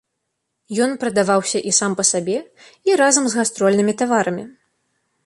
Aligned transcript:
Ён 0.85 0.91
прадаваўся 1.01 1.59
і 1.71 1.73
сам 1.79 1.91
па 1.99 2.05
сабе, 2.11 2.37
і 2.91 2.97
разам 3.03 3.23
з 3.35 3.41
гастрольнымі 3.41 3.93
таварамі. 4.01 4.43